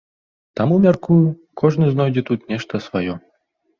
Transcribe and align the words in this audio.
Таму, 0.59 0.75
мяркую, 0.85 1.19
кожны 1.63 1.85
знойдзе 1.93 2.21
тут 2.31 2.39
нешта 2.55 2.83
сваё. 2.89 3.13